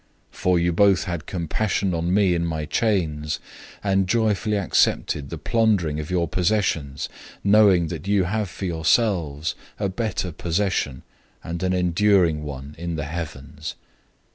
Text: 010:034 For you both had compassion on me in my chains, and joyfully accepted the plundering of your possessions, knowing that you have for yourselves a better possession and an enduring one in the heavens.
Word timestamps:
010:034 0.31 0.37
For 0.39 0.57
you 0.57 0.73
both 0.73 1.03
had 1.03 1.27
compassion 1.27 1.93
on 1.93 2.11
me 2.11 2.33
in 2.33 2.43
my 2.43 2.65
chains, 2.65 3.39
and 3.83 4.07
joyfully 4.09 4.57
accepted 4.57 5.29
the 5.29 5.37
plundering 5.37 5.99
of 5.99 6.09
your 6.09 6.27
possessions, 6.27 7.07
knowing 7.43 7.89
that 7.89 8.07
you 8.07 8.23
have 8.23 8.49
for 8.49 8.65
yourselves 8.65 9.53
a 9.77 9.89
better 9.89 10.31
possession 10.31 11.03
and 11.43 11.61
an 11.61 11.73
enduring 11.73 12.41
one 12.41 12.73
in 12.79 12.95
the 12.95 13.05
heavens. 13.05 13.75